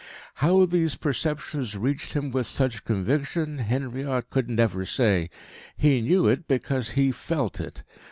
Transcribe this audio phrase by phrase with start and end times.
[0.41, 5.29] How these perceptions reached him with such conviction, Henriot could never say.
[5.77, 7.83] He knew it, because he felt it.